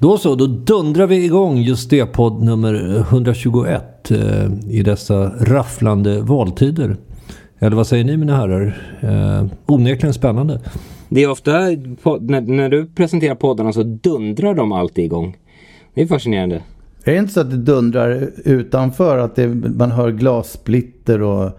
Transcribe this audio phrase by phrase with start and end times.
[0.00, 4.18] Då så, då dundrar vi igång just det podd nummer 121 eh,
[4.68, 6.96] i dessa rafflande valtider.
[7.58, 8.82] Eller vad säger ni mina herrar?
[9.00, 10.60] Eh, onekligen spännande.
[11.08, 15.36] Det är ofta, när, när du presenterar poddarna så dundrar de alltid igång.
[15.94, 16.62] Det är fascinerande.
[17.04, 19.18] Är det inte så att det dundrar utanför?
[19.18, 21.50] Att det, man hör glassplitter och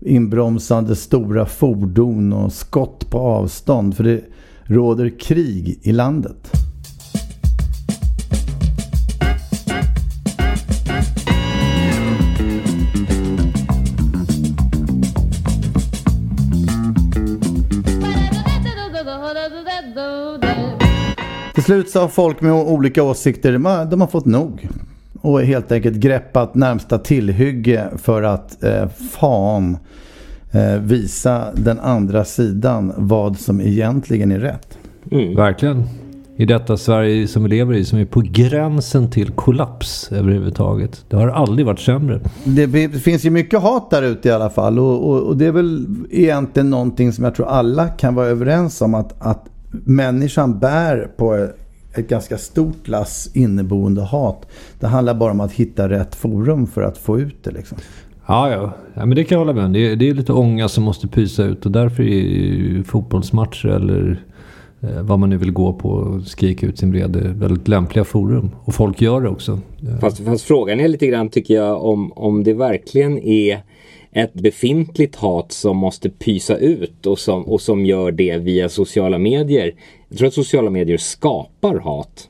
[0.00, 3.96] inbromsande stora fordon och skott på avstånd.
[3.96, 4.20] För det
[4.64, 6.57] råder krig i landet.
[21.68, 23.52] Slut så har folk med olika åsikter,
[23.84, 24.68] de har, fått nog.
[25.20, 29.76] Och helt enkelt greppat närmsta tillhygge för att eh, fan
[30.52, 34.78] eh, visa den andra sidan vad som egentligen är rätt.
[35.36, 35.84] Verkligen.
[36.36, 41.04] I detta Sverige som vi lever i som är på gränsen till kollaps överhuvudtaget.
[41.08, 42.20] Det har aldrig varit sämre.
[42.44, 45.52] Det finns ju mycket hat där ute i alla fall och, och, och det är
[45.52, 51.10] väl egentligen någonting som jag tror alla kan vara överens om att, att människan bär
[51.16, 51.48] på
[51.94, 54.46] ett ganska stort lass inneboende hat.
[54.80, 57.78] Det handlar bara om att hitta rätt forum för att få ut det liksom.
[58.26, 58.72] Ja, ja.
[58.94, 59.72] ja men det kan jag hålla med om.
[59.72, 63.68] Det är, det är lite ånga som måste pysa ut och därför är ju fotbollsmatcher
[63.68, 64.22] eller
[64.80, 68.50] eh, vad man nu vill gå på och skrika ut sin vrede väldigt lämpliga forum.
[68.64, 69.60] Och folk gör det också.
[70.00, 73.62] Fast, fast frågan är lite grann tycker jag om, om det verkligen är
[74.12, 79.18] ett befintligt hat som måste pysa ut och som, och som gör det via sociala
[79.18, 79.74] medier.
[80.08, 82.28] Jag tror att sociala medier skapar hat.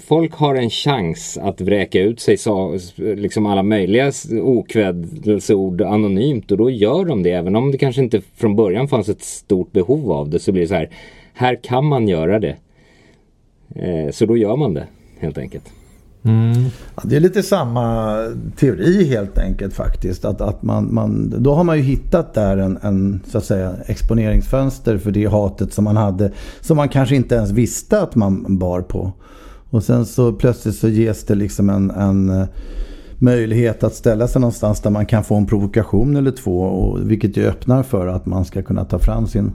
[0.00, 4.12] Folk har en chans att vräka ut sig så, liksom alla möjliga
[4.42, 7.30] okvädelseord anonymt och då gör de det.
[7.30, 10.62] Även om det kanske inte från början fanns ett stort behov av det så blir
[10.62, 10.90] det så här.
[11.32, 12.56] Här kan man göra det.
[13.74, 14.86] Eh, så då gör man det
[15.18, 15.72] helt enkelt.
[16.22, 18.16] Ja, det är lite samma
[18.56, 20.24] teori helt enkelt faktiskt.
[20.24, 23.74] Att, att man, man, då har man ju hittat där en, en så att säga,
[23.86, 26.32] exponeringsfönster för det hatet som man hade.
[26.60, 29.12] Som man kanske inte ens visste att man bar på.
[29.70, 32.46] Och sen så plötsligt så ges det liksom en, en eh,
[33.18, 36.60] möjlighet att ställa sig någonstans där man kan få en provokation eller två.
[36.60, 39.52] Och, vilket ju öppnar för att man ska kunna ta fram sin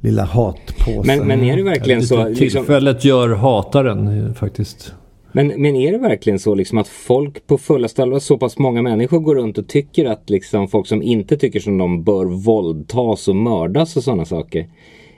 [0.00, 1.02] lilla hatpåse.
[1.06, 2.28] Men, men är det verkligen så?
[2.28, 4.94] Liksom, Tillfället gör hataren eh, faktiskt
[5.36, 8.82] men, men är det verkligen så liksom att folk på fullaste allvar, så pass många
[8.82, 13.28] människor går runt och tycker att liksom folk som inte tycker som de bör våldtas
[13.28, 14.66] och mördas och sådana saker?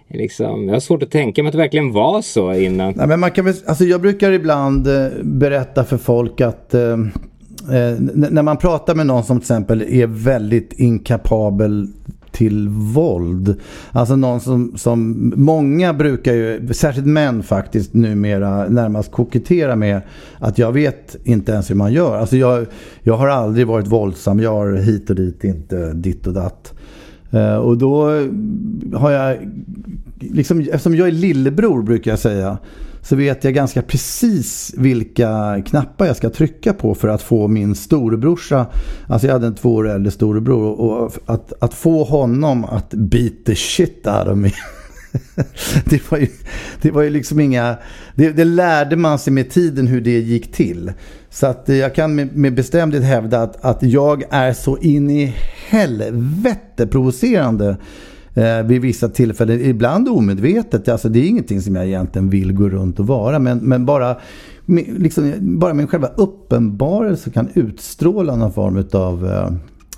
[0.09, 2.93] Liksom, jag har svårt att tänka mig att det verkligen var så innan.
[2.97, 6.83] Nej, men man kan väl, alltså jag brukar ibland eh, berätta för folk att eh,
[6.83, 7.99] eh
[8.31, 11.89] när man pratar med någon som till exempel är väldigt inkapabel
[12.39, 13.57] till våld.
[13.93, 20.01] Alltså någon som, som många brukar ju, särskilt män faktiskt numera närmast kokettera med
[20.39, 22.17] att jag vet inte ens hur man gör.
[22.17, 22.67] Alltså jag,
[23.03, 26.75] jag har aldrig varit våldsam, jag har hit och dit inte ditt och datt.
[27.31, 28.05] Eh, och då
[28.95, 29.37] har jag,
[30.21, 32.59] liksom, eftersom jag är lillebror brukar jag säga,
[33.09, 37.75] så vet jag ganska precis vilka knappar jag ska trycka på för att få min
[37.75, 38.67] storebrorsa,
[39.07, 43.33] alltså jag hade en två år äldre storebror, och att, att få honom att beat
[43.47, 44.51] the shit out of me.
[45.85, 46.29] det, var ju,
[46.83, 47.77] det var ju liksom inga,
[48.15, 50.93] det, det lärde man sig med tiden hur det gick till.
[51.31, 55.35] Så att jag kan med, med bestämdhet hävda att, att jag är så in i
[55.69, 57.77] helvete provocerande
[58.39, 59.61] eh, vid vissa tillfällen.
[59.61, 60.89] Ibland omedvetet.
[60.89, 63.39] Alltså det är ingenting som jag egentligen vill gå runt och vara.
[63.39, 64.17] Men, men bara,
[64.67, 69.53] med, liksom, bara min själva uppenbarelse kan utstråla någon form av eh,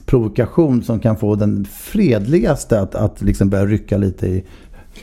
[0.06, 4.44] provokation som kan få den fredligaste att, att liksom börja rycka lite i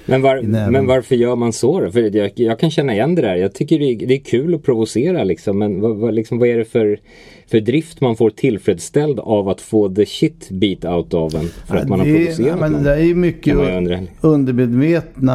[0.06, 0.42] men, var,
[0.72, 1.92] men varför gör man så då?
[1.92, 3.36] För jag, jag, kan känna igen det där.
[3.36, 5.60] Jag tycker det är, det är kul att provocera liksom.
[5.60, 7.00] Men vad, vad, liksom, vad är det för,
[7.52, 11.48] för drift man får tillfredsställd av att få the shit beat out av en?
[11.68, 12.84] För ja, att man har provocerat ja, men?
[12.84, 13.56] Det är ju mycket
[14.22, 15.34] undermedvetna.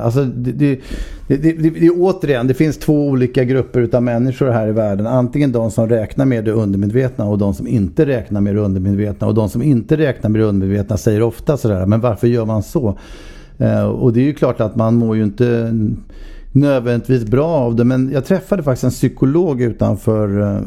[0.00, 0.80] Alltså det, det,
[1.28, 5.06] det, det, det, återigen, det finns två olika grupper utav människor här i världen.
[5.06, 9.26] Antingen de som räknar med det undermedvetna och de som inte räknar med det undermedvetna.
[9.26, 12.62] Och de som inte räknar med det undermedvetna säger ofta sådär, men varför gör man
[12.62, 12.98] så?
[13.60, 15.74] Eh, och det är ju klart att man mår ju inte
[16.52, 17.84] nödvändigtvis bra av det.
[17.84, 20.60] Men jag träffade faktiskt en psykolog utanför eh,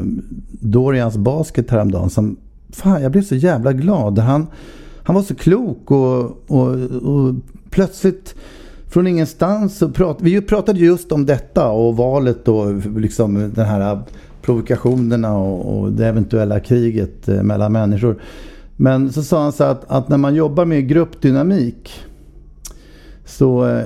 [0.49, 2.37] Dorians basket häromdagen som,
[2.69, 4.19] fan jag blev så jävla glad.
[4.19, 4.47] Han,
[5.03, 6.69] han var så klok och, och,
[7.03, 7.35] och
[7.69, 8.35] plötsligt
[8.87, 13.99] från ingenstans så pratade vi pratade just om detta och valet och liksom den här
[14.41, 18.21] provokationerna och, och det eventuella kriget eh, mellan människor.
[18.75, 21.91] Men så sa han så att, att när man jobbar med gruppdynamik
[23.37, 23.85] så eh,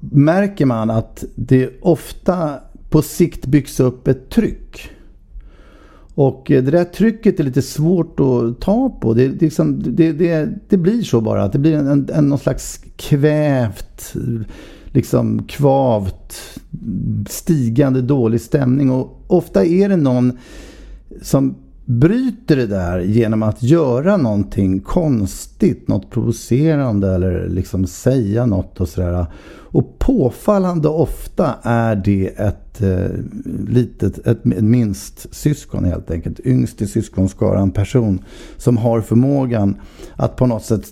[0.00, 2.58] märker man att det ofta
[2.90, 4.90] på sikt byggs upp ett tryck.
[6.14, 9.14] Och eh, det där trycket är lite svårt att ta på.
[9.14, 11.48] Det, det, liksom, det, det, det blir så bara.
[11.48, 14.14] Det blir en, en, någon slags kvävt,
[14.86, 16.60] liksom kvavt,
[17.28, 18.90] stigande dålig stämning.
[18.90, 20.38] Och ofta är det någon
[21.22, 28.80] som bryter det där genom att göra någonting konstigt, något provocerande eller liksom säga något
[28.80, 29.26] och sådär.
[29.72, 33.10] Och påfallande ofta är det ett eh,
[33.68, 38.24] litet, ett, ett minst syskon helt enkelt, yngst i syskonskaran person
[38.56, 39.76] som har förmågan
[40.16, 40.86] att på något sätt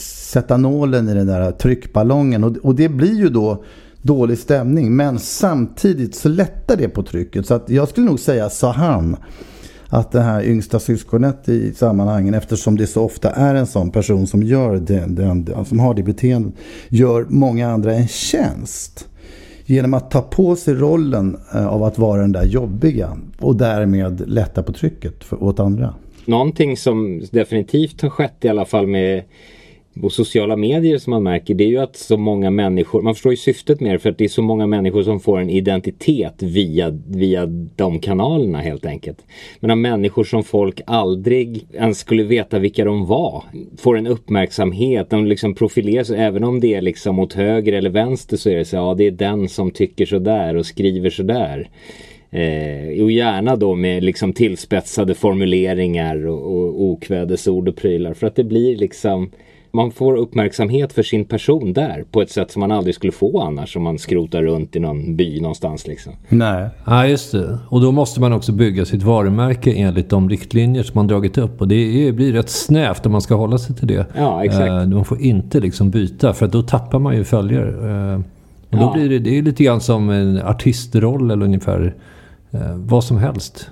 [0.00, 2.44] sätta nålen i den där tryckballongen.
[2.44, 3.64] Och, och det blir ju då
[4.02, 4.96] dålig stämning.
[4.96, 7.46] Men samtidigt så lättar det på trycket.
[7.46, 9.16] Så att jag skulle nog säga sa han
[9.94, 14.26] att det här yngsta syskonet i sammanhangen eftersom det så ofta är en sån person
[14.26, 16.54] som gör den, den, som har det beteendet
[16.88, 19.08] gör många andra en tjänst
[19.66, 24.22] genom att ta på sig rollen eh, av att vara den där jobbiga och därmed
[24.26, 25.94] lätta på trycket för, åt andra.
[26.24, 29.22] Någonting som definitivt har skett i alla fall med
[30.02, 33.32] och sociala medier som man märker det är ju att så många människor, man förstår
[33.32, 36.42] ju syftet med det för att det är så många människor som får en identitet
[36.42, 37.46] via, via
[37.76, 39.18] de kanalerna helt enkelt.
[39.60, 43.44] Men människor som folk aldrig ens skulle veta vilka de var
[43.76, 47.90] får en uppmärksamhet, de liksom profilerar sig, även om det är liksom åt höger eller
[47.90, 51.68] vänster så är det så ja det är den som tycker sådär och skriver sådär.
[52.30, 58.36] Eh, och gärna då med liksom tillspetsade formuleringar och, och okvädesord och prylar för att
[58.36, 59.30] det blir liksom
[59.74, 63.40] man får uppmärksamhet för sin person där på ett sätt som man aldrig skulle få
[63.40, 65.86] annars om man skrotar runt i någon by någonstans.
[65.86, 66.12] Liksom.
[66.28, 66.68] Nej.
[66.84, 67.58] Ja, just det.
[67.68, 71.60] Och då måste man också bygga sitt varumärke enligt de riktlinjer som man dragit upp.
[71.60, 74.06] Och det blir rätt snävt om man ska hålla sig till det.
[74.16, 74.68] Ja, exakt.
[74.68, 77.68] Eh, man får inte liksom byta för då tappar man ju följare.
[77.68, 78.20] Eh,
[78.70, 78.92] och då ja.
[78.94, 81.94] blir det, det är lite grann som en artistroll eller ungefär
[82.50, 83.70] eh, vad som helst.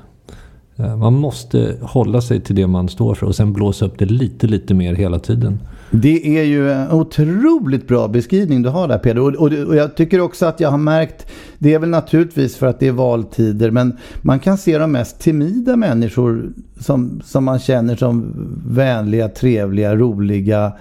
[0.77, 4.05] Eh, man måste hålla sig till det man står för och sen blåsa upp det
[4.05, 5.59] lite, lite mer hela tiden.
[5.95, 9.21] Det är ju en otroligt bra beskrivning du har där Peder.
[9.21, 11.27] Och, och, och, jag tycker också att jag har märkt,
[11.59, 15.19] det är väl naturligtvis för att det är valtider, men man kan se de mest
[15.19, 18.35] timida människor som, som man känner som
[18.67, 20.73] vänliga, trevliga, roliga.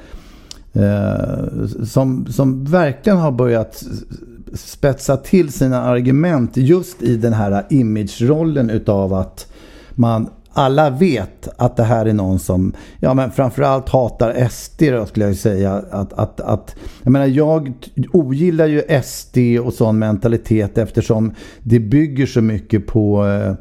[0.73, 3.83] Eh, som, som verkligen har börjat
[4.53, 9.51] spetsa till sina argument just i den här image-rollen utav att
[9.95, 15.05] man alla vet att det här är någon som ja, men framförallt hatar SD då,
[15.05, 15.83] skulle jag säga.
[15.91, 17.73] Att, att, att, jag, menar, jag
[18.13, 23.55] ogillar ju SD och sån mentalitet eftersom det bygger så mycket på eh,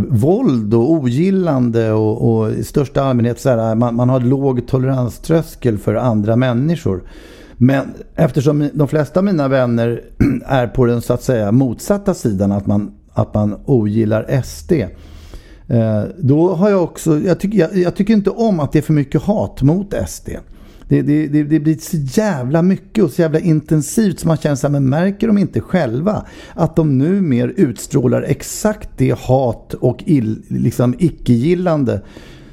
[0.00, 5.78] våld och ogillande och, och i största allmänhet så här, man, man har låg toleranströskel
[5.78, 7.02] för andra människor.
[7.56, 10.02] Men eftersom de flesta av mina vänner
[10.46, 14.72] är på den så att säga motsatta sidan att man, att man ogillar SD
[15.68, 18.82] Eh, då har jag också, jag tycker, jag, jag, tycker inte om att det är
[18.82, 20.28] för mycket hat mot SD.
[20.88, 24.56] Det, det, det, det blir så jävla mycket och så jävla intensivt så man känner
[24.56, 30.02] sig, men märker de inte själva att de nu mer utstrålar exakt det hat och
[30.06, 32.00] ill, liksom icke-gillande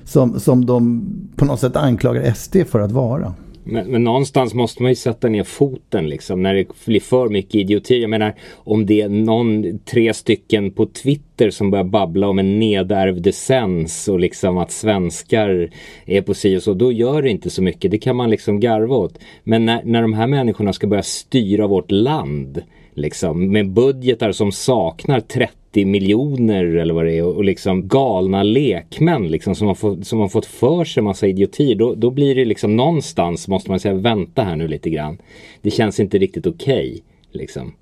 [0.04, 1.06] som, som de
[1.36, 3.34] på något sätt anklagar SD för att vara.
[3.64, 7.56] Men, men, någonstans måste man ju sätta ner foten liksom när det blir för mycket
[7.56, 8.02] idioti.
[8.02, 12.60] Jag menar om det är någon, tre stycken på Twitter som börjar babbla om en
[12.60, 15.70] nedärvd essens och liksom att svenskar
[16.06, 16.74] är på si och så.
[16.74, 17.92] Då gör det inte så mycket.
[17.92, 19.20] Det kan man liksom garva åt.
[19.44, 22.62] Men när, när de här människorna ska börja styra vårt land
[22.94, 28.44] liksom med budgetar som saknar 30 90 miljoner eller vad det är och liksom galna
[28.44, 31.76] lekmän liksom som har, fått, som har fått för sig massa idiotier.
[31.76, 35.18] Då, då blir det liksom någonstans måste man säga vänta här nu lite grann.
[35.62, 36.90] Det känns inte riktigt okej.
[36.90, 37.02] Okay,
[37.32, 37.74] liksom.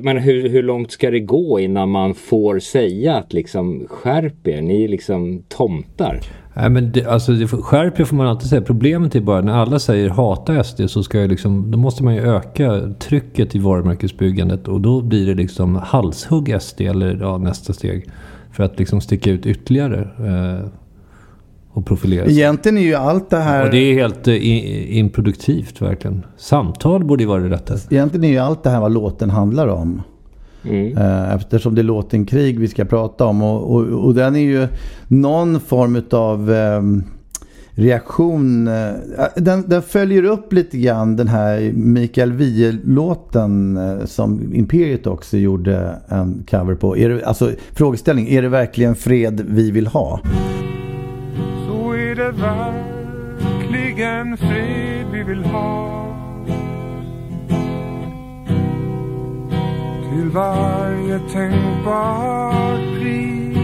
[0.00, 4.62] Men hur, hur långt ska det gå innan man får säga att liksom skärp er,
[4.62, 6.20] ni är liksom tomtar?
[6.54, 8.62] Nej, men det, alltså, det, skärp er får man alltid säga.
[8.62, 12.14] Problemet är bara när alla säger hata SD så ska jag liksom, då måste man
[12.14, 17.72] ju öka trycket i varumärkesbyggandet och då blir det liksom halshugg SD eller ja, nästa
[17.72, 18.06] steg.
[18.52, 20.00] För att liksom sticka ut ytterligare.
[20.00, 20.68] Eh,
[21.72, 22.34] och profilera sig.
[22.34, 23.64] Egentligen är ju allt det här...
[23.64, 26.26] Och det är helt uh, improduktivt verkligen.
[26.36, 27.74] Samtal borde ju vara det rätta.
[27.90, 30.02] Egentligen är ju allt det här vad låten handlar om.
[30.64, 30.98] Mm.
[30.98, 33.42] Uh, eftersom det är låten krig vi ska prata om.
[33.42, 34.68] Och, och, och den är ju
[35.08, 37.04] någon form av um,
[37.70, 38.68] reaktion.
[38.68, 38.94] Uh,
[39.36, 46.44] den, den, följer upp lite grann den här Mikael Wiehe-låten som Imperiet också gjorde en
[46.50, 46.96] cover på.
[46.96, 50.20] Är det, alltså frågeställning, är det verkligen fred vi vill ha?
[52.20, 56.06] Det verkligen fred vi vill ha?
[60.10, 63.58] Till varje tänkbart pris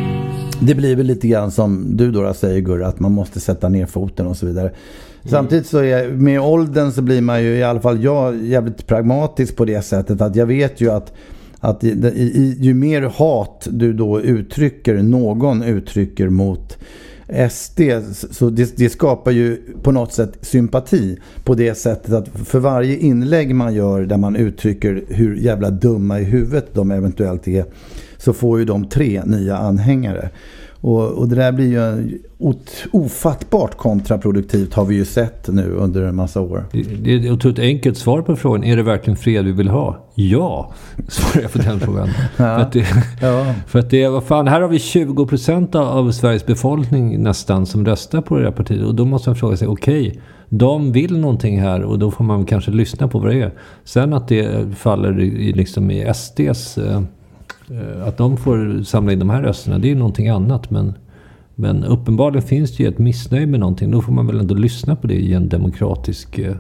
[0.61, 3.87] Det blir väl lite grann som du då säger Gurra, att man måste sätta ner
[3.87, 4.69] foten och så vidare.
[4.69, 4.79] Mm.
[5.25, 9.57] Samtidigt så är med åldern så blir man ju i alla fall jag jävligt pragmatisk
[9.57, 11.13] på det sättet att jag vet ju att
[11.61, 16.79] att i, i, ju mer hat du då uttrycker, någon uttrycker mot
[17.51, 17.81] SD
[18.31, 22.97] så det, det, skapar ju på något sätt sympati på det sättet att för varje
[22.97, 27.65] inlägg man gör där man uttrycker hur jävla dumma i huvudet de eventuellt är
[28.17, 30.31] så får ju de tre nya anhängare.
[30.87, 32.19] Och, och det där blir ju
[32.93, 36.65] ofattbart kontraproduktivt har vi ju sett nu under en massa år.
[37.03, 38.65] Det är ett otroligt enkelt svar på frågan.
[38.65, 40.11] Är det verkligen fred vi vill ha?
[40.15, 40.73] Ja,
[41.09, 42.09] svarar jag på den frågan.
[42.37, 42.45] ja.
[42.57, 42.87] För att det,
[43.23, 43.55] ja.
[43.67, 48.21] för att det vad fan, här har vi 20% av Sveriges befolkning nästan som röstar
[48.21, 48.85] på det här partiet.
[48.85, 52.25] Och då måste man fråga sig, okej, okay, de vill någonting här och då får
[52.25, 53.53] man kanske lyssna på vad det är.
[53.85, 57.03] Sen att det faller i, liksom i SDs eh,
[57.71, 60.71] Eh, att de får samla in de här rösterna, det är ju någonting annat.
[60.71, 60.95] Men,
[61.55, 63.91] men uppenbarligen finns det ju ett missnöje med någonting.
[63.91, 66.57] Då får man väl ändå lyssna på det i en demokratisk eh,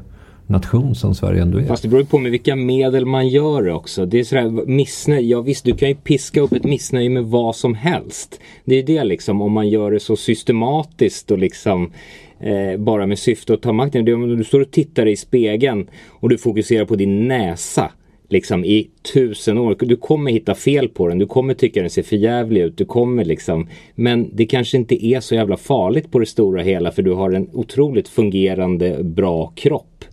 [0.47, 1.65] nation som Sverige ändå är.
[1.65, 4.07] Fast det beror ju på med vilka medel man gör det också.
[4.07, 5.27] Det är sådär missnöje.
[5.27, 8.41] Ja visst, du kan ju piska upp ett missnöje med vad som helst.
[8.65, 11.93] Det är det liksom om man gör det så systematiskt och liksom
[12.41, 14.05] eh, bara med syfte att ta makten.
[14.05, 17.91] Det är om du står och tittar i spegeln och du fokuserar på din näsa
[18.28, 19.76] liksom i tusen år.
[19.78, 23.25] Du kommer hitta fel på den, du kommer tycka den ser förjävlig ut, du kommer
[23.25, 27.12] liksom Men det kanske inte är så jävla farligt på det stora hela för du
[27.12, 30.04] har en otroligt fungerande bra kropp.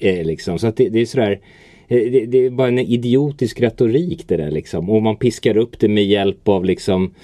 [0.00, 0.58] Eh, liksom.
[0.58, 1.40] Så att det, det är sådär
[1.88, 4.90] eh, det, det, är bara en idiotisk retorik det där liksom.
[4.90, 7.14] Och man piskar upp det med hjälp av liksom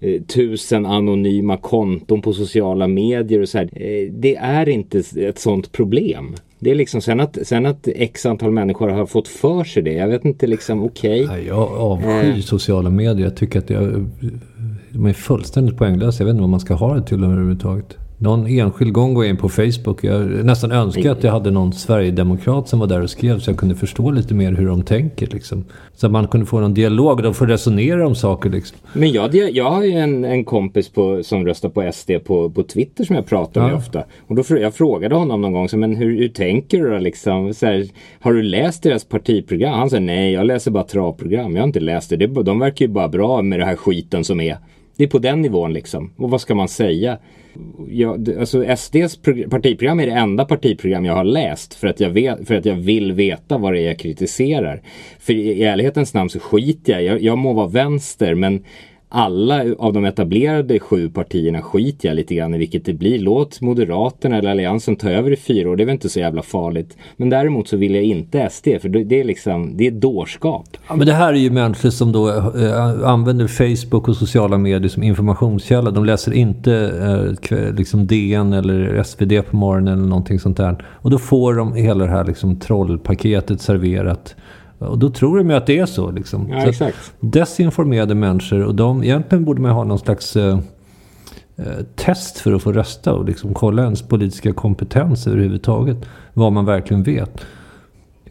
[0.00, 3.70] eh, tusen anonyma konton på sociala medier och så här.
[3.72, 6.34] Eh, det är inte ett sånt problem.
[6.62, 9.92] Det är liksom sen att, sen att x antal människor har fått för sig det.
[9.92, 11.24] Jag vet inte liksom, okej.
[11.24, 11.46] Okay.
[11.46, 12.40] Jag avskyr eh.
[12.40, 13.24] sociala medier.
[13.24, 14.04] Jag tycker att det,
[14.90, 16.22] de är fullständigt poänglösa.
[16.22, 19.30] Jag vet inte vad man ska ha det till överhuvudtaget någon enskild gång går jag
[19.30, 20.04] in på Facebook.
[20.04, 23.58] Jag nästan önskar att jag hade någon Sverigedemokrat som var där och skrev så jag
[23.58, 25.26] kunde förstå lite mer hur de tänker.
[25.26, 25.64] Liksom.
[25.94, 28.50] Så att man kunde få någon dialog och de får resonera om saker.
[28.50, 28.78] Liksom.
[28.92, 32.62] Men jag, jag har ju en, en kompis på, som röstar på SD på, på
[32.62, 33.76] Twitter som jag pratar med ja.
[33.76, 34.04] ofta.
[34.26, 36.98] Och då jag frågade honom någon gång, så, men hur, hur tänker du då?
[36.98, 37.54] Liksom?
[37.54, 37.88] Så här,
[38.20, 39.74] har du läst deras partiprogram?
[39.74, 41.52] Han sa nej, jag läser bara travprogram.
[41.52, 42.16] Jag har inte läst det.
[42.16, 42.26] det.
[42.26, 44.56] De verkar ju bara bra med det här skiten som är.
[44.96, 46.12] Det är på den nivån liksom.
[46.16, 47.18] Och vad ska man säga?
[47.88, 49.16] Ja, alltså SDs
[49.50, 52.74] partiprogram är det enda partiprogram jag har läst för att jag, vet, för att jag
[52.74, 54.82] vill veta vad det är jag kritiserar.
[55.18, 57.02] För i ärlighetens namn så skiter jag.
[57.02, 57.22] jag.
[57.22, 58.64] Jag må vara vänster men
[59.14, 63.18] alla av de etablerade sju partierna skiter jag lite grann i vilket det blir.
[63.18, 65.76] Låt Moderaterna eller Alliansen ta över i fyra år.
[65.76, 66.96] Det är väl inte så jävla farligt.
[67.16, 70.68] Men däremot så vill jag inte SD för det är liksom, det är dårskap.
[70.88, 74.88] Ja, men det här är ju människor som då eh, använder Facebook och sociala medier
[74.88, 75.90] som informationskälla.
[75.90, 76.74] De läser inte
[77.50, 80.84] eh, liksom DN eller SvD på morgonen eller någonting sånt där.
[80.88, 84.34] Och då får de hela det här liksom trollpaketet serverat.
[84.88, 86.10] Och då tror de ju att det är så.
[86.10, 86.48] Liksom.
[86.50, 87.12] Ja, exakt.
[87.20, 90.58] desinformerade människor och de, egentligen borde man ha någon slags eh,
[91.56, 95.96] eh, test för att få rösta och liksom kolla ens politiska kompetens överhuvudtaget.
[96.32, 97.44] Vad man verkligen vet.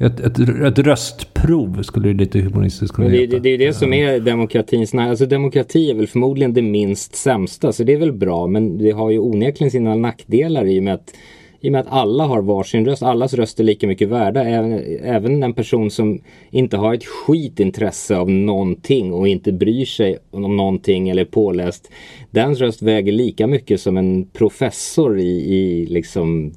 [0.01, 3.33] Ett, ett, ett röstprov skulle det lite humoristiskt kunna heta.
[3.33, 4.93] Det, det, är det som är demokratins...
[4.93, 7.71] Alltså demokrati är väl förmodligen det minst sämsta.
[7.71, 8.47] Så det är väl bra.
[8.47, 11.13] Men det har ju onekligen sina nackdelar i och med att
[11.63, 14.43] i och med att alla har varsin röst, allas röst är lika mycket värda.
[14.43, 20.17] Även, även en person som inte har ett skitintresse av någonting och inte bryr sig
[20.31, 21.89] om någonting eller är påläst.
[22.31, 26.53] Dens röst väger lika mycket som en professor i, i liksom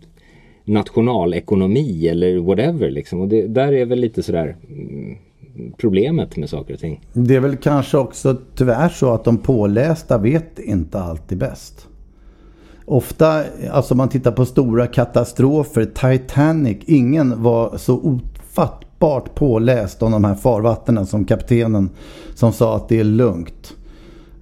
[0.64, 2.90] nationalekonomi eller whatever.
[2.90, 3.20] Liksom.
[3.20, 5.16] Och det, där är väl lite sådär mm,
[5.76, 7.00] problemet med saker och ting.
[7.12, 11.88] Det är väl kanske också tyvärr så att de pålästa vet inte alltid bäst.
[12.86, 20.24] Ofta, alltså man tittar på stora katastrofer, Titanic, ingen var så ofattbart påläst om de
[20.24, 21.90] här farvattnen som kaptenen
[22.34, 23.74] som sa att det är lugnt.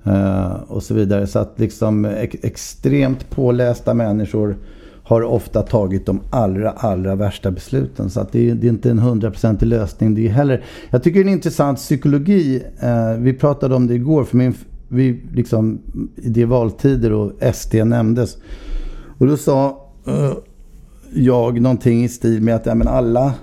[0.07, 1.27] Uh, och så vidare.
[1.27, 4.57] Så att liksom ex extremt pålästa människor
[5.05, 8.11] har ofta tagit de allra, allra värsta besluten.
[8.11, 10.65] Så att det, är, det är inte en hundraprocentig lösning det heller.
[10.91, 12.63] Jag tycker det är en intressant psykologi.
[12.85, 14.25] Uh, vi pratade om det igår.
[14.25, 14.55] För min,
[14.93, 15.81] vi liksom,
[16.17, 18.37] i det valtider och SD nämndes.
[19.19, 20.33] Och då sa uh,
[21.15, 23.35] jag någonting i stil med att ja, men alla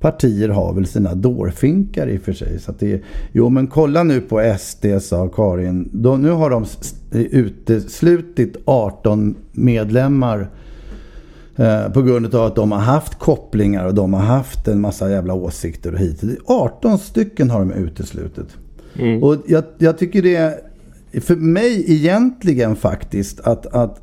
[0.00, 2.60] partier har väl sina dårfinkar i och för sig.
[2.60, 3.02] Så det,
[3.32, 5.88] jo men kolla nu på SD sa Karin.
[5.92, 6.64] Då, nu har de
[7.10, 10.50] uteslutit 18 medlemmar
[11.56, 15.10] eh, på grund av att de har haft kopplingar och de har haft en massa
[15.10, 16.22] jävla åsikter och hit.
[16.46, 18.56] 18 stycken har de uteslutit.
[18.98, 19.22] Mm.
[19.22, 20.60] Och jag, jag, tycker det
[21.20, 24.00] för mig egentligen faktiskt att, att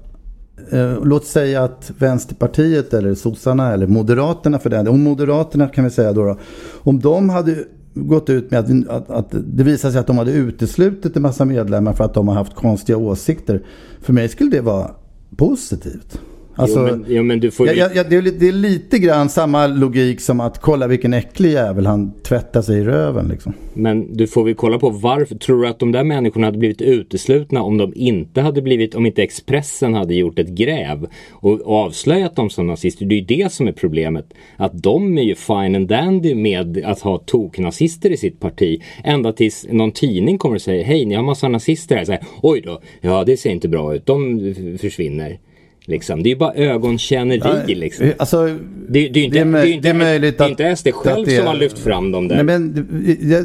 [0.71, 5.89] eh, låt säga att Vänsterpartiet eller sossarna eller Moderaterna för den om Moderaterna kan vi
[5.89, 6.37] säga då, då
[6.73, 7.55] om de hade
[7.93, 11.45] gått ut med att, att, att, det visade sig att de hade uteslutit en massa
[11.45, 13.63] medlemmar för att de har haft konstiga åsikter.
[14.01, 14.91] För mig skulle det vara
[15.37, 16.19] positivt.
[16.55, 17.67] Alltså, jo, men, jo, men du får...
[17.67, 21.51] ja, ja, det, är, det, är, lite grann samma logik som att kolla vilken äcklig
[21.51, 23.27] jävel han tvättar sig i röven.
[23.27, 23.53] Liksom.
[23.73, 25.35] Men du får väl kolla på varför.
[25.35, 29.05] Tror du att de där människorna hade blivit uteslutna om de inte hade blivit, om
[29.05, 33.05] inte Expressen hade gjort ett gräv och, och avslöjat dem som nazister?
[33.05, 34.33] Det är ju det som är problemet.
[34.57, 38.81] Att de är ju fine and dandy med att ha toknazister i sitt parti.
[39.03, 42.05] Ända tills någon tidning kommer och säger hej, ni har massa nazister här.
[42.05, 45.39] Så här Oj då, ja det ser inte bra ut, de försvinner.
[45.85, 46.23] Liksom.
[46.23, 48.11] Det är ju bara ögonkänneri ja, liksom.
[48.17, 50.87] Alltså, det, det, är inte, det, är, inte, det är möjligt det är inte SD
[50.93, 52.35] själv som har lyft fram dem där.
[52.35, 52.87] Nej, men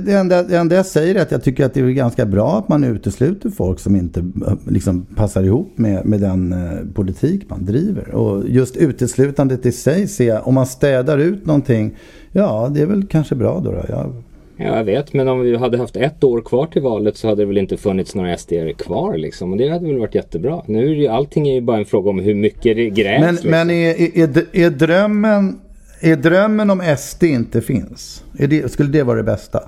[0.04, 2.58] det, enda, det enda jag säger är att jag tycker att det är ganska bra
[2.58, 4.30] att man utesluter folk som inte
[4.68, 8.14] liksom, passar ihop med, med den eh, politik man driver.
[8.14, 11.96] Och just uteslutandet i sig, se, om man städar ut någonting,
[12.32, 13.72] ja det är väl kanske bra då.
[13.72, 13.84] då.
[13.88, 14.22] Jag,
[14.60, 17.42] Ja, jag vet, men om vi hade haft ett år kvar till valet så hade
[17.42, 19.52] det väl inte funnits några SD kvar liksom.
[19.52, 20.62] Och det hade väl varit jättebra.
[20.66, 23.20] Nu är ju allting är ju bara en fråga om hur mycket det grävs.
[23.20, 23.50] Men, liksom.
[23.50, 25.60] men är, är, är, drömmen,
[26.00, 28.24] är drömmen om SD inte finns?
[28.32, 29.62] Det, skulle det vara det bästa?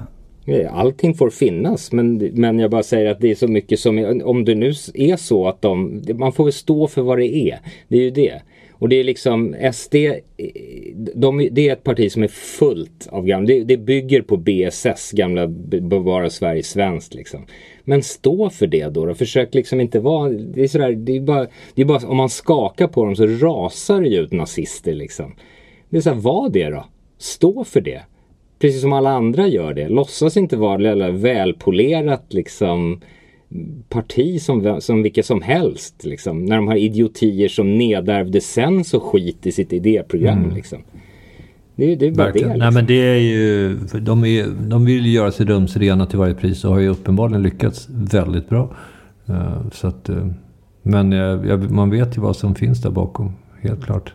[0.51, 4.23] Eh, allting får finnas men, men jag bara säger att det är så mycket som,
[4.25, 7.59] om det nu är så att de, man får väl stå för vad det är.
[7.89, 8.43] Det är ju det.
[8.73, 10.15] Och det är liksom SD, eh,
[11.15, 15.13] de, det är ett parti som är fullt av gamla, det, det bygger på BSS,
[15.13, 17.47] gamla Bevara Sverige svenskt liksom.
[17.85, 19.15] Men stå för det då, då.
[19.15, 22.31] Försök liksom inte vara, det är sådär, det är bara, det är bara om man
[22.31, 25.35] skakar på dem så rasar det ju ut nazister liksom.
[25.91, 26.85] Det är såhär, var det då.
[27.19, 28.03] Stå för det.
[28.61, 29.89] Precis som alla andra gör det.
[29.89, 33.01] Låtsas inte vara välpolerat liksom
[33.89, 36.05] parti som, som vilka som helst.
[36.05, 40.39] Liksom, när de har idiotier som nedärvde sens och skit i sitt idéprogram.
[40.39, 40.55] Mm.
[40.55, 40.79] Liksom.
[41.77, 42.49] Det, det är bara Verkligen.
[42.49, 42.55] det.
[42.55, 42.75] Liksom.
[42.75, 46.35] Nej, men det är ju, de, är, de vill ju göra sig rumsrena till varje
[46.35, 48.77] pris och har ju uppenbarligen lyckats väldigt bra.
[49.31, 50.27] Uh, så att, uh,
[50.83, 54.15] men uh, man vet ju vad som finns där bakom, helt klart.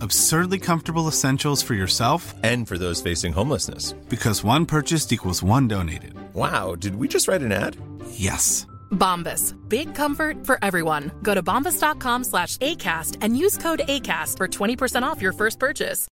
[0.00, 3.94] Absurdly comfortable essentials for yourself And for those facing homelessness.
[4.08, 6.12] because one purchased equals one donated.
[6.34, 7.76] Wow, did we just write an ad?
[8.12, 8.66] Yes.
[8.90, 9.54] Bombas.
[9.68, 11.10] Big comfort for everyone.
[11.22, 16.06] Go to bombas.com slash ACAST and use code ACAST for 20% off your first purchase.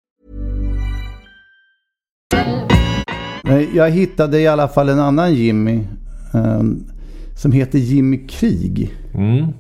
[3.75, 5.87] Jag hittade i alla fall en annan Jimmy.
[6.35, 6.85] ehm,
[7.37, 8.95] som heter Jimmy Krig.
[9.15, 9.53] Mm.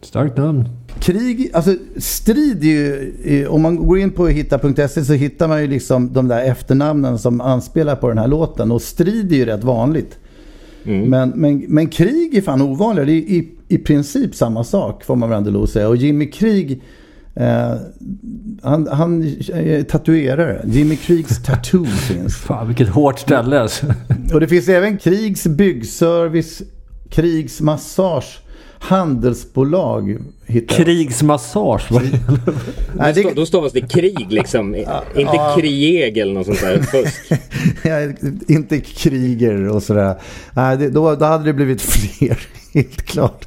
[0.00, 0.68] Starkt namn.
[0.98, 5.66] Krig, alltså strid är ju, om man går in på hitta.se så hittar man ju
[5.66, 8.72] liksom de där efternamnen som anspelar på den här låten.
[8.72, 10.18] Och strid är ju rätt vanligt.
[10.82, 13.06] Men, men, men krig är fan ovanligare.
[13.06, 15.88] Det är i, i princip samma sak får man väl ändå säga.
[15.88, 16.82] Och Jimmy Krig,
[17.34, 17.74] eh,
[18.62, 19.22] han, han
[19.52, 20.64] är tatuerare.
[20.66, 22.36] Jimmy Krigs tattoo finns.
[22.36, 23.86] Fan vilket hårt ställe alltså.
[24.32, 26.62] Och det finns även Krigs byggservice,
[27.10, 28.38] Krigs massage,
[28.80, 30.16] handelsbolag.
[30.46, 30.86] Hittar jag.
[30.86, 31.86] Krigsmassage.
[31.90, 32.02] vad-
[32.96, 34.74] Nej, Då, det, då stavas det krig liksom.
[35.16, 36.82] Inte krieg eller något sånt där.
[36.82, 37.32] Fusk.
[37.84, 38.12] Ja,
[38.48, 40.14] inte kriger och sådär.
[40.52, 41.82] Nej, det, då, då hade det blivit
[42.18, 42.38] fler,
[42.74, 43.46] helt klart.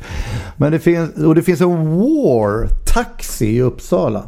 [0.57, 4.23] Men det finns, och det finns en War Taxi i Uppsala.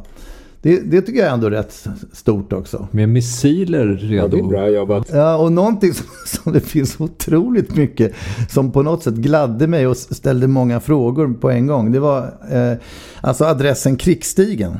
[0.65, 2.87] Det, det tycker jag är ändå rätt stort också.
[2.91, 4.47] Med missiler Ja, det är redo.
[4.47, 5.09] bra jobbat.
[5.13, 8.13] Ja, och någonting som, som det finns otroligt mycket
[8.49, 11.91] som på något sätt gladde mig och ställde många frågor på en gång.
[11.91, 12.77] Det var eh,
[13.21, 14.77] alltså adressen Krigsstigen.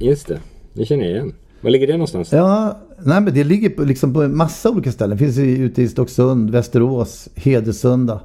[0.00, 0.38] Just det.
[0.72, 1.34] Det känner jag igen.
[1.60, 2.32] Var ligger det någonstans?
[2.32, 5.16] Ja, nej men det ligger på, liksom på en massa olika ställen.
[5.18, 8.20] Det finns ju ute i Stocksund, Västerås, Hedesunda,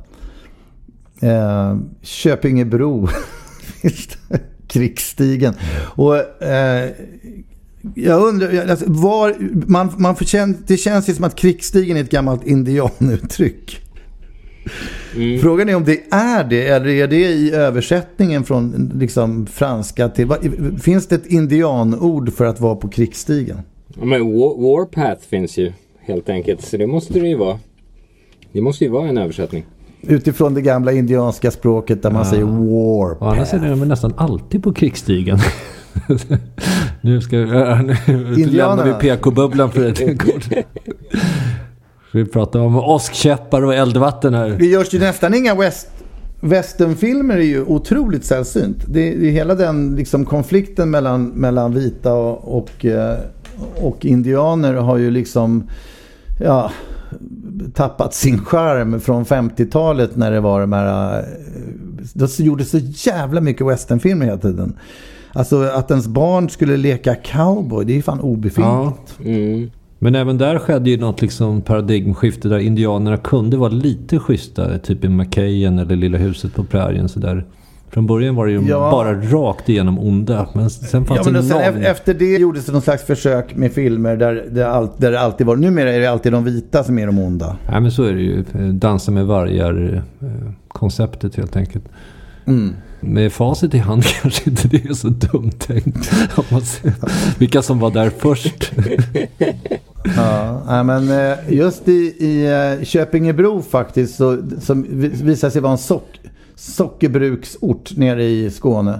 [1.22, 3.08] eh, Köpingebro,
[3.82, 4.39] finns det,
[4.70, 5.54] Krigsstigen.
[5.96, 6.90] Och eh,
[7.96, 9.36] jag undrar, alltså, var,
[9.68, 13.82] man, man får känna, det känns ju som att Krigsstigen är ett gammalt indianuttryck.
[15.42, 20.26] Frågan är om det är det eller är det i översättningen från liksom franska till...
[20.26, 23.62] vad- Finns det ett indianord för att vara på krigsstigen?
[24.00, 26.62] Ja, men War, Warpath finns ju helt enkelt.
[26.62, 27.60] Så det måste det ju vara.
[28.52, 29.66] Det måste ju vara en översättning.
[30.02, 33.24] Utifrån det gamla indianska språket där man säger war.
[33.24, 35.40] Å andra sidan är de nästan alltid på krigsstigen.
[37.02, 40.48] nu ska äh, nu lämnar vi PK-bubblan för ett kort.
[42.14, 44.50] Vi pratar om åskkäppar och eldvatten här.
[44.50, 45.88] Det görs ju nästan inga west,
[46.42, 48.78] westernfilmer är ju otroligt sällsynt.
[48.88, 53.18] Det, det är hela den liksom konflikten mellan, mellan vita och, och, eh,
[53.76, 55.70] och indianer har ju liksom
[56.44, 56.72] ja,
[57.74, 61.17] tappat sin charm från 50-talet när det var de här...
[61.19, 61.24] eh,
[62.13, 62.78] Det gjordes så
[63.10, 64.78] jävla mycket westernfilmer hela tiden.
[65.34, 69.15] Alltså att ens barn skulle leka cowboy, det är ju fan obefintligt.
[69.17, 69.26] Ja.
[69.26, 69.72] Mm.
[70.00, 74.78] Men även där skedde ju något liksom paradigmskifte där indianerna kunde vara lite schyssta.
[74.78, 77.10] Typ i Macayen eller Lilla huset på prärien.
[77.10, 77.45] Så där.
[77.91, 78.91] Från början var det ju Ja.
[78.91, 80.47] bara rakt igenom onda.
[80.54, 81.62] Men sen fanns Ja, men det någon...
[81.62, 85.19] ef- efter det gjordes det någon slags försök med filmer där det, all, där det
[85.19, 85.56] alltid var...
[85.56, 87.58] Numera är det alltid de vita som är de onda.
[87.71, 88.39] Nej men så är det ju.
[88.54, 91.86] Eh, Dansa med vargar-konceptet helt enkelt.
[92.47, 92.73] Mm.
[93.02, 96.12] Med facit i hand kanske inte det är så dumt tänkt.
[97.38, 98.71] Vilka som var där först.
[100.67, 102.45] Ja, men eh, just i, i
[102.80, 106.19] eh, Köpingebro faktiskt så, som vi- visar sig vara en sock,
[106.60, 109.00] sockerbruksort nere i Skåne.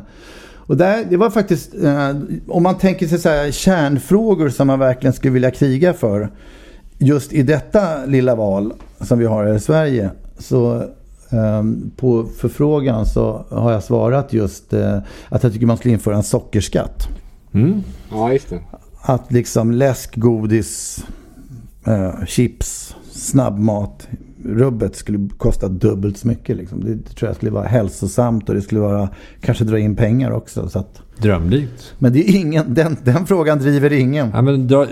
[0.56, 2.15] Och där, det var faktiskt, eh,
[2.48, 6.30] om man tänker sig så här, kärnfrågor som man verkligen skulle vilja kriga för.
[6.98, 10.10] Just i detta lilla val som vi har här i Sverige.
[10.38, 10.76] Så
[11.30, 11.63] eh,
[11.95, 14.98] på förfrågan så har jag svarat just eh,
[15.30, 17.08] att jag tycker man skulle införa en sockerskatt.
[17.54, 17.84] Mm.
[18.12, 18.60] Ja, just det.
[19.02, 21.04] Att liksom läsk, godis,
[21.86, 24.08] eh, chips, snabbmat,
[24.45, 26.58] rubbet skulle kosta dubbelt så mycket.
[26.58, 26.84] Liksom.
[26.84, 29.10] Det, det tror jag skulle vara hälsosamt och det skulle vara
[29.41, 30.69] kanske dra in pengar också.
[30.69, 31.93] Så att, Drömlikt.
[31.99, 34.30] men det är ingen, den, den frågan driver ingen.
[34.34, 34.86] Ja, men dra,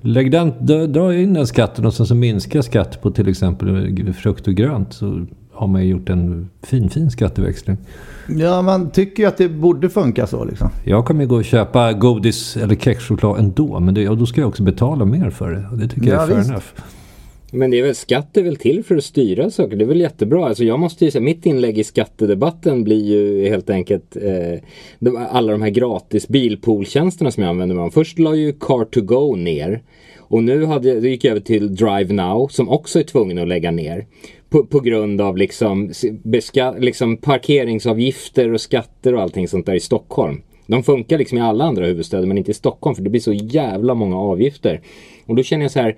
[0.00, 4.12] lägg den, dra, dra in den skatten och sen så minska skatt på till exempel
[4.14, 4.92] frukt och grönt.
[4.92, 7.76] Så har man ju gjort en fin, fin skatteväxling.
[8.28, 10.70] Ja, man tycker ju att det borde funka så liksom.
[10.84, 13.80] Jag kommer ju gå och köpa godis eller kexchoklad ändå.
[13.80, 15.66] Men det, och då ska jag också betala mer för det.
[15.72, 16.50] Och det tycker jag Ja, är fair visst.
[16.50, 16.64] enough.
[17.54, 19.76] Men det är väl skatt är väl till för att styra saker.
[19.76, 20.46] Det är väl jättebra.
[20.46, 24.60] Alltså jag måste ju säga, mitt inlägg i skattedebatten blir ju helt enkelt eh,
[24.98, 27.90] de, alla de här gratis bilpooltjänsterna som jag använder mig av.
[27.90, 29.82] Först la ju Car2Go ner.
[30.18, 33.48] Och nu hade, då gick jag över till Drive Now som också är tvungen att
[33.48, 34.06] lägga ner.
[34.48, 39.80] På, på grund av liksom, beska, liksom parkeringsavgifter och skatter och allting sånt där i
[39.80, 40.42] Stockholm.
[40.66, 43.32] De funkar liksom i alla andra huvudstäder men inte i Stockholm för det blir så
[43.32, 44.80] jävla många avgifter.
[45.26, 45.96] Och då känner jag så här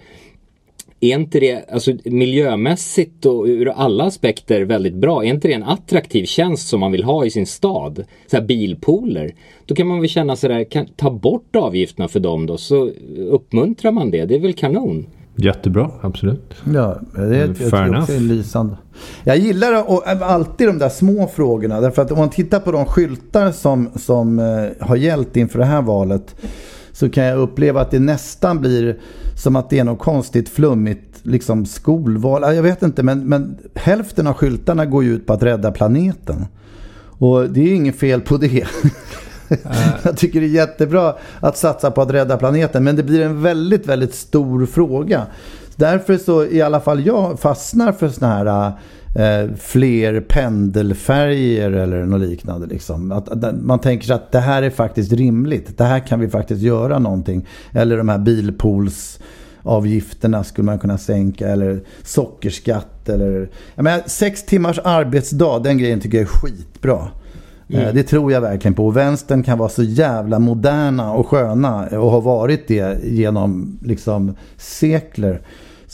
[1.00, 5.24] är inte det alltså, miljömässigt och ur alla aspekter väldigt bra?
[5.24, 8.04] Är inte det en attraktiv tjänst som man vill ha i sin stad?
[8.26, 9.34] Så här bilpooler.
[9.66, 12.90] Då kan man väl känna sådär, kan, ta bort avgifterna för dem då så
[13.30, 14.24] uppmuntrar man det.
[14.24, 15.06] Det är väl kanon?
[15.38, 16.54] Jättebra, absolut.
[16.74, 18.02] Ja, det är, jag Fair tycker enough.
[18.02, 18.76] också är lysande.
[19.24, 21.80] Jag gillar och, äh, alltid de där små frågorna.
[21.80, 25.64] Därför att om man tittar på de skyltar som, som eh, har gällt inför det
[25.64, 26.36] här valet.
[26.96, 28.98] Så kan jag uppleva att det nästan blir
[29.34, 32.42] som att det är något konstigt flummigt liksom skolval.
[32.42, 35.72] Ja, Jag vet inte men, men hälften av skyltarna går ju ut på att rädda
[35.72, 36.46] planeten.
[37.18, 38.66] Och det är ju inget fel på det.
[40.02, 42.84] Jag tycker det är jättebra att satsa på att rädda planeten.
[42.84, 45.26] Men det blir en väldigt, väldigt stor fråga.
[45.76, 48.72] Därför så i alla fall jag fastnar för såna här
[49.18, 52.66] eh, fler pendelfärger eller något liknande.
[52.66, 53.12] Liksom.
[53.12, 55.78] Att, att man tänker sig att det här är faktiskt rimligt.
[55.78, 57.46] Det här kan vi faktiskt göra någonting.
[57.72, 61.48] Eller de här bilpoolsavgifterna skulle man kunna sänka.
[61.48, 63.08] Eller sockerskatt.
[63.08, 67.08] Eller, jag menar, sex timmars arbetsdag, den grejen tycker jag är skitbra.
[67.68, 68.86] Eh, Det tror jag verkligen på.
[68.86, 74.34] Och vänstern kan vara så jävla moderna och sköna och har varit det genom liksom
[74.56, 75.40] sekler.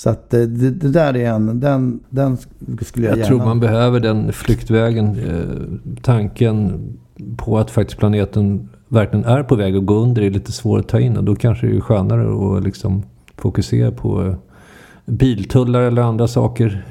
[0.03, 2.37] Så att eh, det, det där är en, den, den
[2.81, 3.29] skulle jag, Jag gärna...
[3.29, 5.07] tror man behöver den flyktvägen.
[5.07, 6.81] Eh, tanken
[7.37, 10.89] på att faktiskt planeten verkligen är på väg att gå under är lite svår att
[10.89, 11.17] ta in.
[11.17, 13.03] Och då kanske det är skönare att liksom
[13.37, 14.35] fokusera på eh,
[15.07, 16.85] biltullar eller andra saker.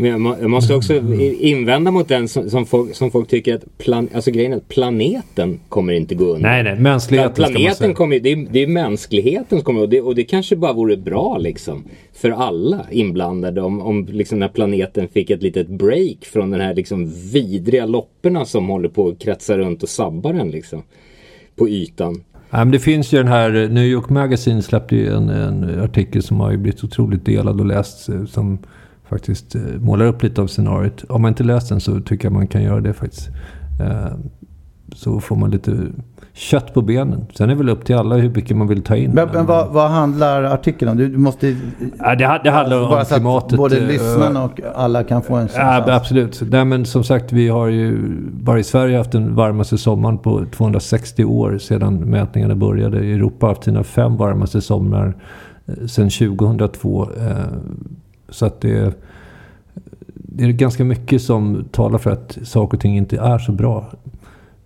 [0.00, 0.94] Men jag, må, jag måste också
[1.40, 4.68] invända mot den som, som, folk, som folk tycker att plan, alltså grejen är att
[4.68, 6.48] planeten kommer inte gå under.
[6.48, 7.94] nej, nej, mänskligheten ska man Planeten säga.
[7.94, 10.96] kommer det är, det är mänskligheten som kommer och det, och det kanske bara vore
[10.96, 11.84] bra liksom.
[12.12, 16.74] För alla inblandade om, om liksom när planeten fick ett litet break från den här
[16.74, 20.82] liksom vidriga lopporna som håller på att kretsa runt och sabbar den liksom.
[21.56, 22.22] På ytan.
[22.50, 25.80] Ja, men det finns ju den här, eh, New York Magazine släppte ju en, en
[25.80, 28.08] artikel som har ju blivit otroligt delad och läst.
[28.08, 28.58] eh, Som
[29.10, 31.04] faktiskt eh, målar upp lite av scenariot.
[31.08, 33.28] Om man inte läst den så tycker jag man kan göra det faktiskt.
[33.80, 34.12] Eh,
[34.94, 35.76] Så får man lite
[36.32, 37.26] kött på benen.
[37.34, 39.10] Sen är det väl upp till alla hur mycket man vill ta in.
[39.10, 40.96] Men, men vad, vad handlar artikeln om?
[40.96, 41.48] Du, måste...
[41.98, 43.56] Ja, det, det handlar bara om så klimatet.
[43.58, 45.88] både eh, lyssnarna och alla kan få en Ja, chans.
[45.88, 46.42] absolut.
[46.50, 47.98] Nej, men som sagt, vi har ju
[48.32, 52.98] bara i Sverige haft den varmaste sommaren på 260 år sedan mätningarna började.
[52.98, 55.14] Europa har haft sina fem varmaste somrar
[55.66, 57.08] eh, sedan 2002.
[58.30, 58.94] Så att det,
[60.14, 63.90] det är ganska mycket som talar för att saker och ting inte är så bra.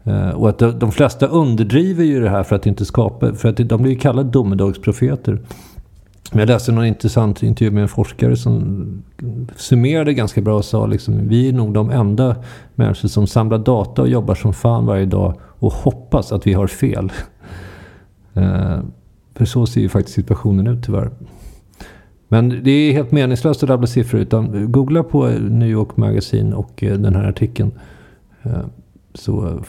[0.05, 3.57] Eh, och att de, flesta underdriver ju det här för att inte skapa, för att
[3.57, 5.39] de blir ju kallade domedagsprofeter.
[6.33, 8.87] Men jag läste någon intressant intervju med en forskare som
[9.57, 12.37] summerade ganska bra och sa liksom vi är nog de enda
[12.75, 16.67] människor som samlar data och jobbar som fan varje dag och hoppas att vi har
[16.67, 17.13] fel.
[18.37, 18.79] Eh,
[19.35, 21.11] för så ser ju faktiskt situationen ut tyvärr.
[22.35, 26.83] Men det är helt meningslöst att rabbla siffror utan googla på New York Magazine och
[26.83, 27.71] eh, den här artikeln.
[28.43, 28.65] Eh,
[29.15, 29.61] så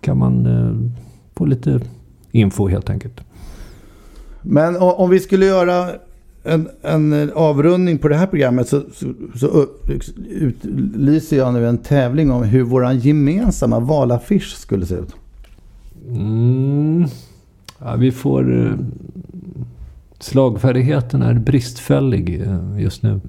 [0.00, 0.90] kan man eh,
[1.34, 1.80] få lite
[2.30, 3.20] info helt enkelt.
[4.42, 5.88] Men om vi skulle göra
[6.42, 9.66] en, en avrundning på det här programmet så, så, så
[10.30, 15.14] utlyser jag nu en tävling om hur vår gemensamma valaffisch skulle se ut.
[16.08, 17.06] Mm.
[17.78, 18.76] Ja, vi får...
[20.22, 23.20] Slagfärdigheten är bristfällig eh, just nu.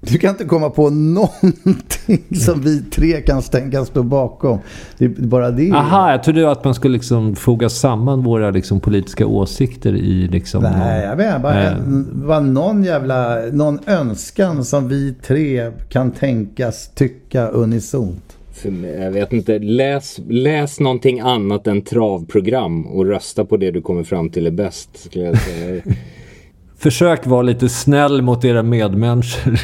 [0.00, 4.58] Du kan inte komma på någonting som vi tre kan stänka stå bakom.
[4.98, 5.72] Det är bara det.
[5.72, 10.62] Aha, jag trodde att man skulle liksom foga samman våra liksom politiska åsikter i liksom...
[10.62, 16.90] Nej, jag menar bara en, bara någon jävla någon önskan som vi tre kan tänkas
[16.94, 18.37] tycka unisont.
[18.62, 23.70] För mig, jag vet inte, läs, läs någonting annat än travprogram och rösta på det
[23.70, 24.90] du kommer fram till är bäst.
[24.94, 25.82] Skulle jag säga.
[26.78, 29.60] Försök vara lite snäll mot era medmänniskor.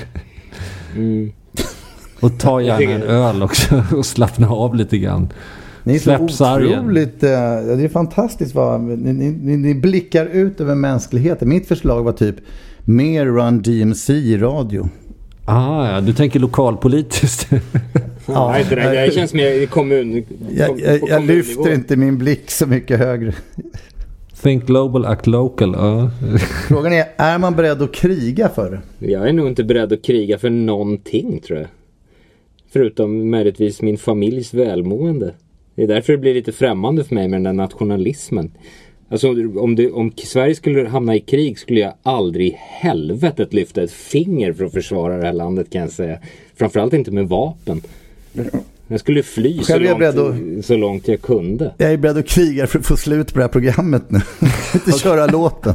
[0.96, 1.32] Mm.
[2.20, 5.32] Och ta gärna en öl också och slappna av lite grann.
[5.82, 7.22] Ni är Släpp så otroligt...
[7.22, 7.30] eh,
[7.76, 8.80] det är fantastiskt vad...
[8.80, 11.48] Ni, ni, ni, ni blickar ut över mänskligheten.
[11.48, 12.36] Mitt förslag var typ
[12.84, 14.88] mer Run DMC i radio.
[15.44, 17.50] Ah, ja, du tänker lokalpolitiskt.
[18.26, 20.24] Ja, nej, det, där, det känns mer i kommun...
[20.50, 23.34] Jag, jag, jag lyfter inte min blick så mycket högre.
[24.42, 25.74] Think global, act local.
[25.78, 26.10] Ja.
[26.68, 29.06] Frågan är, är man beredd att kriga för det?
[29.12, 31.68] Jag är nog inte beredd att kriga för någonting tror jag.
[32.72, 35.34] Förutom möjligtvis min familjs välmående.
[35.74, 38.50] Det är därför det blir lite främmande för mig med den där nationalismen.
[39.08, 43.82] Alltså om, det, om Sverige skulle hamna i krig skulle jag aldrig i helvetet lyfta
[43.82, 46.18] ett finger för att försvara det här landet kan jag säga.
[46.56, 47.82] Framförallt inte med vapen.
[48.88, 51.74] Jag skulle fly så långt, beredd så långt jag kunde.
[51.78, 54.20] Jag är beredd att kriga för att få slut på det här programmet nu.
[54.74, 55.74] inte köra låten.